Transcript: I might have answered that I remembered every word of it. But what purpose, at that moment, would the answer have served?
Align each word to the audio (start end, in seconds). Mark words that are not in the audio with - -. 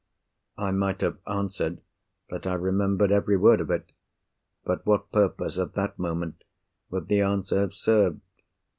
I 0.57 0.71
might 0.71 1.01
have 1.01 1.19
answered 1.27 1.79
that 2.31 2.47
I 2.47 2.55
remembered 2.55 3.11
every 3.11 3.37
word 3.37 3.61
of 3.61 3.69
it. 3.69 3.91
But 4.65 4.83
what 4.83 5.11
purpose, 5.11 5.59
at 5.59 5.75
that 5.75 5.99
moment, 5.99 6.43
would 6.89 7.07
the 7.07 7.21
answer 7.21 7.59
have 7.59 7.75
served? 7.75 8.19